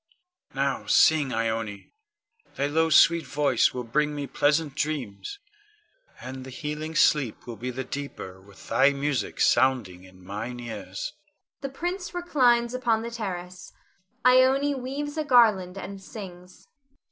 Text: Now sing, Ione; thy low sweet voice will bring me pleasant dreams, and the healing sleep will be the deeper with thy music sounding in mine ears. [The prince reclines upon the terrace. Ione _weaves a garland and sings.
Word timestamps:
Now 0.55 0.87
sing, 0.87 1.31
Ione; 1.31 1.93
thy 2.55 2.65
low 2.65 2.89
sweet 2.89 3.23
voice 3.27 3.71
will 3.71 3.83
bring 3.83 4.15
me 4.15 4.25
pleasant 4.25 4.73
dreams, 4.73 5.37
and 6.19 6.43
the 6.43 6.49
healing 6.49 6.95
sleep 6.95 7.45
will 7.45 7.55
be 7.55 7.69
the 7.69 7.83
deeper 7.83 8.41
with 8.41 8.67
thy 8.67 8.93
music 8.93 9.39
sounding 9.39 10.03
in 10.03 10.25
mine 10.25 10.59
ears. 10.59 11.13
[The 11.61 11.69
prince 11.69 12.15
reclines 12.15 12.73
upon 12.73 13.03
the 13.03 13.11
terrace. 13.11 13.71
Ione 14.25 14.73
_weaves 14.73 15.17
a 15.19 15.23
garland 15.23 15.77
and 15.77 16.01
sings. 16.01 16.65